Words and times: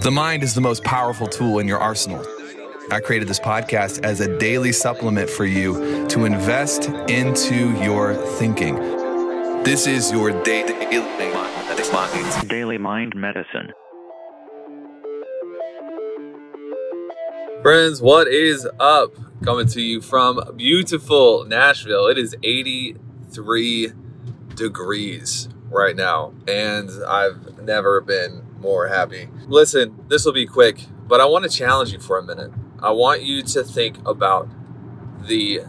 The 0.00 0.10
mind 0.10 0.42
is 0.42 0.54
the 0.54 0.60
most 0.62 0.82
powerful 0.84 1.26
tool 1.26 1.58
in 1.58 1.68
your 1.68 1.78
arsenal. 1.78 2.24
I 2.90 3.00
created 3.00 3.28
this 3.28 3.38
podcast 3.38 4.02
as 4.04 4.20
a 4.20 4.38
daily 4.38 4.72
supplement 4.72 5.28
for 5.28 5.44
you 5.44 6.06
to 6.08 6.24
invest 6.24 6.88
into 7.10 7.78
your 7.82 8.14
thinking. 8.14 8.74
This 9.64 9.86
is 9.86 10.10
your 10.10 10.30
daily 10.44 10.72
Daily 12.48 12.78
Mind 12.78 13.14
Medicine. 13.14 13.72
Friends, 17.62 18.00
what 18.00 18.28
is 18.28 18.66
up? 18.80 19.12
Coming 19.44 19.66
to 19.68 19.80
you 19.82 20.00
from 20.00 20.40
beautiful 20.56 21.44
Nashville. 21.44 22.06
It 22.06 22.16
is 22.16 22.34
83 22.42 23.92
degrees 24.54 25.48
right 25.68 25.94
now, 25.94 26.32
and 26.48 26.90
I've 27.06 27.58
never 27.62 28.00
been 28.00 28.51
more 28.62 28.88
happy. 28.88 29.28
Listen, 29.46 30.04
this 30.08 30.24
will 30.24 30.32
be 30.32 30.46
quick, 30.46 30.86
but 31.06 31.20
I 31.20 31.26
want 31.26 31.44
to 31.44 31.50
challenge 31.50 31.92
you 31.92 31.98
for 31.98 32.16
a 32.16 32.22
minute. 32.22 32.52
I 32.82 32.92
want 32.92 33.22
you 33.22 33.42
to 33.42 33.62
think 33.62 33.98
about 34.06 34.48
the 35.26 35.62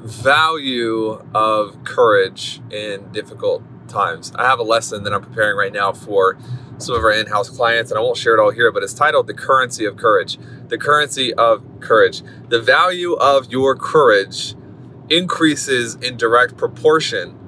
value 0.00 1.24
of 1.34 1.82
courage 1.84 2.60
in 2.70 3.10
difficult 3.12 3.62
times. 3.88 4.32
I 4.36 4.46
have 4.46 4.58
a 4.58 4.64
lesson 4.64 5.04
that 5.04 5.14
I'm 5.14 5.22
preparing 5.22 5.56
right 5.56 5.72
now 5.72 5.92
for 5.92 6.36
some 6.78 6.94
of 6.94 7.02
our 7.02 7.12
in 7.12 7.26
house 7.26 7.48
clients, 7.48 7.90
and 7.90 7.98
I 7.98 8.02
won't 8.02 8.16
share 8.16 8.34
it 8.34 8.40
all 8.40 8.50
here, 8.50 8.70
but 8.70 8.82
it's 8.82 8.92
titled 8.92 9.26
The 9.26 9.34
Currency 9.34 9.84
of 9.84 9.96
Courage. 9.96 10.38
The 10.68 10.76
Currency 10.76 11.32
of 11.34 11.64
Courage. 11.80 12.22
The 12.48 12.60
value 12.60 13.14
of 13.14 13.50
your 13.50 13.74
courage 13.74 14.54
increases 15.08 15.94
in 15.96 16.16
direct 16.16 16.56
proportion 16.56 17.38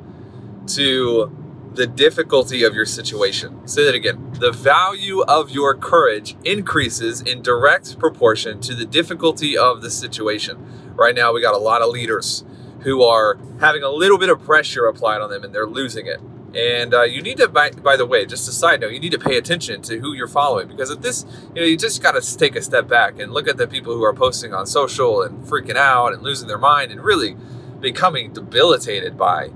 to 0.68 1.34
the 1.74 1.86
difficulty 1.86 2.64
of 2.64 2.74
your 2.74 2.86
situation. 2.86 3.66
Say 3.68 3.84
that 3.84 3.94
again. 3.94 4.27
The 4.38 4.52
value 4.52 5.22
of 5.22 5.50
your 5.50 5.74
courage 5.74 6.36
increases 6.44 7.20
in 7.20 7.42
direct 7.42 7.98
proportion 7.98 8.60
to 8.60 8.74
the 8.74 8.84
difficulty 8.84 9.58
of 9.58 9.82
the 9.82 9.90
situation. 9.90 10.94
Right 10.94 11.14
now, 11.14 11.32
we 11.32 11.42
got 11.42 11.54
a 11.54 11.58
lot 11.58 11.82
of 11.82 11.88
leaders 11.88 12.44
who 12.82 13.02
are 13.02 13.36
having 13.58 13.82
a 13.82 13.88
little 13.88 14.16
bit 14.16 14.28
of 14.28 14.40
pressure 14.40 14.86
applied 14.86 15.20
on 15.20 15.30
them 15.30 15.42
and 15.42 15.52
they're 15.52 15.66
losing 15.66 16.06
it. 16.06 16.20
And 16.54 16.94
uh, 16.94 17.02
you 17.02 17.20
need 17.20 17.38
to, 17.38 17.48
by, 17.48 17.70
by 17.70 17.96
the 17.96 18.06
way, 18.06 18.26
just 18.26 18.48
a 18.48 18.52
side 18.52 18.80
note, 18.80 18.92
you 18.92 19.00
need 19.00 19.10
to 19.10 19.18
pay 19.18 19.36
attention 19.36 19.82
to 19.82 19.98
who 19.98 20.14
you're 20.14 20.28
following 20.28 20.68
because 20.68 20.90
if 20.90 21.00
this, 21.00 21.26
you 21.54 21.60
know, 21.60 21.66
you 21.66 21.76
just 21.76 22.00
got 22.00 22.12
to 22.12 22.38
take 22.38 22.54
a 22.54 22.62
step 22.62 22.86
back 22.86 23.18
and 23.18 23.32
look 23.32 23.48
at 23.48 23.56
the 23.56 23.66
people 23.66 23.92
who 23.92 24.04
are 24.04 24.14
posting 24.14 24.54
on 24.54 24.66
social 24.66 25.20
and 25.20 25.44
freaking 25.46 25.76
out 25.76 26.12
and 26.12 26.22
losing 26.22 26.46
their 26.46 26.58
mind 26.58 26.92
and 26.92 27.00
really 27.00 27.36
becoming 27.80 28.32
debilitated 28.32 29.18
by 29.18 29.50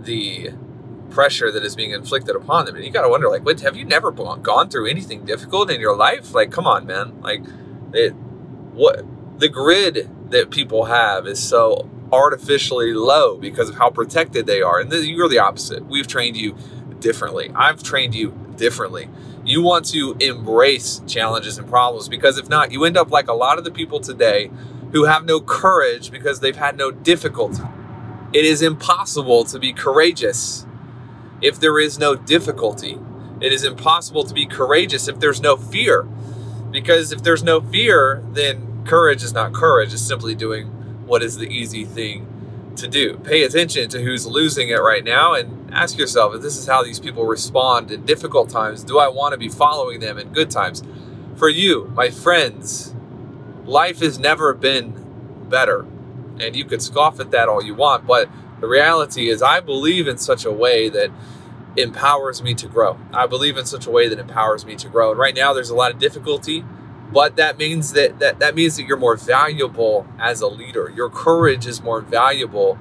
the 0.00 0.52
pressure 1.12 1.52
that 1.52 1.62
is 1.62 1.76
being 1.76 1.90
inflicted 1.90 2.34
upon 2.34 2.66
them. 2.66 2.76
And 2.76 2.84
you 2.84 2.90
got 2.90 3.02
to 3.02 3.08
wonder, 3.08 3.28
like, 3.28 3.44
what 3.44 3.60
have 3.60 3.76
you 3.76 3.84
never 3.84 4.10
gone 4.10 4.70
through 4.70 4.88
anything 4.88 5.24
difficult 5.24 5.70
in 5.70 5.80
your 5.80 5.96
life? 5.96 6.34
Like, 6.34 6.50
come 6.50 6.66
on, 6.66 6.86
man. 6.86 7.20
Like, 7.20 7.42
it, 7.92 8.10
what 8.10 9.04
the 9.38 9.48
grid 9.48 10.10
that 10.30 10.50
people 10.50 10.86
have 10.86 11.26
is 11.26 11.42
so 11.42 11.88
artificially 12.12 12.92
low 12.92 13.38
because 13.38 13.70
of 13.70 13.76
how 13.76 13.90
protected 13.90 14.46
they 14.46 14.62
are. 14.62 14.80
And 14.80 14.92
you're 14.92 15.28
the 15.28 15.38
opposite. 15.38 15.86
We've 15.86 16.06
trained 16.06 16.36
you 16.36 16.56
differently. 17.00 17.50
I've 17.54 17.82
trained 17.82 18.14
you 18.14 18.34
differently. 18.56 19.08
You 19.44 19.62
want 19.62 19.86
to 19.86 20.16
embrace 20.20 21.02
challenges 21.06 21.58
and 21.58 21.68
problems 21.68 22.08
because 22.08 22.38
if 22.38 22.48
not, 22.48 22.70
you 22.70 22.84
end 22.84 22.96
up 22.96 23.10
like 23.10 23.28
a 23.28 23.32
lot 23.32 23.58
of 23.58 23.64
the 23.64 23.70
people 23.70 24.00
today 24.00 24.50
who 24.92 25.04
have 25.04 25.24
no 25.24 25.40
courage 25.40 26.10
because 26.10 26.40
they've 26.40 26.56
had 26.56 26.76
no 26.76 26.90
difficulty. 26.90 27.62
It 28.32 28.44
is 28.44 28.62
impossible 28.62 29.44
to 29.46 29.58
be 29.58 29.72
courageous 29.72 30.66
if 31.42 31.58
there 31.60 31.78
is 31.78 31.98
no 31.98 32.14
difficulty. 32.14 32.98
It 33.40 33.52
is 33.52 33.64
impossible 33.64 34.24
to 34.24 34.32
be 34.32 34.46
courageous 34.46 35.08
if 35.08 35.18
there's 35.18 35.40
no 35.40 35.56
fear. 35.56 36.02
Because 36.70 37.12
if 37.12 37.22
there's 37.22 37.42
no 37.42 37.60
fear, 37.60 38.22
then 38.30 38.84
courage 38.86 39.22
is 39.22 39.32
not 39.32 39.52
courage, 39.52 39.92
it's 39.92 40.02
simply 40.02 40.34
doing 40.34 40.68
what 41.06 41.22
is 41.22 41.36
the 41.36 41.48
easy 41.48 41.84
thing 41.84 42.28
to 42.76 42.88
do. 42.88 43.18
Pay 43.18 43.42
attention 43.42 43.88
to 43.90 44.02
who's 44.02 44.26
losing 44.26 44.70
it 44.70 44.76
right 44.76 45.04
now 45.04 45.34
and 45.34 45.72
ask 45.74 45.98
yourself 45.98 46.34
if 46.34 46.42
this 46.42 46.56
is 46.56 46.66
how 46.66 46.82
these 46.82 47.00
people 47.00 47.26
respond 47.26 47.90
in 47.90 48.04
difficult 48.04 48.48
times, 48.48 48.84
do 48.84 48.98
I 48.98 49.08
want 49.08 49.32
to 49.32 49.38
be 49.38 49.48
following 49.48 50.00
them 50.00 50.18
in 50.18 50.32
good 50.32 50.50
times? 50.50 50.82
For 51.36 51.48
you, 51.48 51.92
my 51.94 52.10
friends, 52.10 52.94
life 53.64 54.00
has 54.00 54.18
never 54.18 54.54
been 54.54 55.46
better. 55.48 55.86
And 56.40 56.56
you 56.56 56.64
could 56.64 56.82
scoff 56.82 57.20
at 57.20 57.30
that 57.32 57.48
all 57.48 57.62
you 57.62 57.74
want, 57.74 58.06
but 58.06 58.28
the 58.62 58.68
reality 58.68 59.28
is, 59.28 59.42
I 59.42 59.58
believe 59.58 60.06
in 60.06 60.18
such 60.18 60.44
a 60.44 60.52
way 60.52 60.88
that 60.88 61.10
empowers 61.76 62.44
me 62.44 62.54
to 62.54 62.68
grow. 62.68 62.96
I 63.12 63.26
believe 63.26 63.56
in 63.56 63.66
such 63.66 63.86
a 63.86 63.90
way 63.90 64.08
that 64.08 64.20
empowers 64.20 64.64
me 64.64 64.76
to 64.76 64.88
grow. 64.88 65.10
And 65.10 65.18
right 65.18 65.34
now, 65.34 65.52
there's 65.52 65.68
a 65.68 65.74
lot 65.74 65.90
of 65.90 65.98
difficulty, 65.98 66.64
but 67.12 67.34
that 67.34 67.58
means 67.58 67.92
that 67.94 68.20
that, 68.20 68.38
that 68.38 68.54
means 68.54 68.76
that 68.76 68.84
you're 68.84 68.96
more 68.96 69.16
valuable 69.16 70.06
as 70.16 70.40
a 70.40 70.46
leader. 70.46 70.92
Your 70.94 71.10
courage 71.10 71.66
is 71.66 71.82
more 71.82 72.00
valuable. 72.00 72.78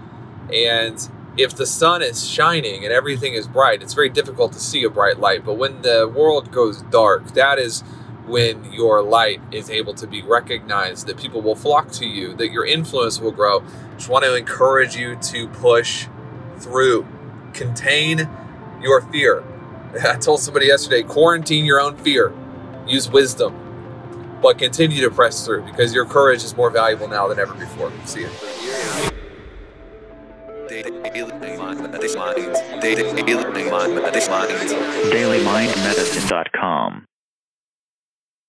And 0.53 1.09
if 1.35 1.55
the 1.55 1.65
sun 1.65 2.03
is 2.03 2.29
shining 2.29 2.83
and 2.83 2.93
everything 2.93 3.33
is 3.33 3.47
bright, 3.47 3.81
it's 3.81 3.95
very 3.95 4.09
difficult 4.09 4.53
to 4.53 4.59
see 4.59 4.83
a 4.83 4.89
bright 4.89 5.19
light. 5.19 5.43
But 5.43 5.55
when 5.55 5.81
the 5.81 6.07
world 6.07 6.51
goes 6.51 6.83
dark, 6.83 7.33
that 7.33 7.57
is 7.57 7.83
when 8.31 8.71
your 8.71 9.03
light 9.03 9.41
is 9.51 9.69
able 9.69 9.93
to 9.93 10.07
be 10.07 10.21
recognized, 10.21 11.05
that 11.07 11.17
people 11.17 11.41
will 11.41 11.55
flock 11.55 11.91
to 11.91 12.07
you, 12.07 12.33
that 12.35 12.49
your 12.49 12.65
influence 12.65 13.19
will 13.19 13.31
grow. 13.31 13.61
Just 13.97 14.07
want 14.07 14.23
to 14.23 14.33
encourage 14.35 14.95
you 14.95 15.17
to 15.17 15.49
push 15.49 16.07
through, 16.57 17.05
contain 17.53 18.29
your 18.81 19.01
fear. 19.01 19.43
I 20.07 20.15
told 20.15 20.39
somebody 20.39 20.67
yesterday 20.67 21.03
quarantine 21.03 21.65
your 21.65 21.81
own 21.81 21.97
fear, 21.97 22.33
use 22.87 23.09
wisdom, 23.09 24.39
but 24.41 24.57
continue 24.57 25.01
to 25.01 25.11
press 25.11 25.45
through 25.45 25.63
because 25.65 25.93
your 25.93 26.05
courage 26.05 26.45
is 26.45 26.55
more 26.55 26.71
valuable 26.71 27.09
now 27.09 27.27
than 27.27 27.37
ever 27.37 27.53
before. 27.55 27.91
See 28.05 28.21
you. 28.21 28.29
DailyMindMedicine.com 35.11 37.07